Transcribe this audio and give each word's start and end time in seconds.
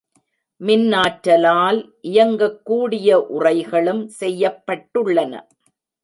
மின்னாற்றலால் 0.61 1.79
இயங்கக் 2.01 2.65
கூடிய 2.65 3.19
உறைகளும் 3.39 4.09
செய்யப்பட்டுள்ளன. 4.19 5.33